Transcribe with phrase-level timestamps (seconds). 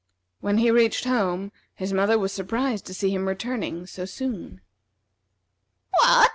[0.39, 4.59] When he reached home, his mother was surprised to see him returning so soon.
[5.99, 6.29] "What!"